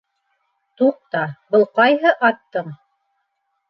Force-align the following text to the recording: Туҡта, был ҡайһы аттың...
Туҡта, 0.81 1.23
был 1.53 1.69
ҡайһы 1.79 2.19
аттың... 2.33 2.77